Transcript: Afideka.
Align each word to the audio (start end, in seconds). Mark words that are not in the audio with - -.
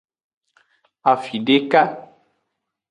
Afideka. 1.11 1.81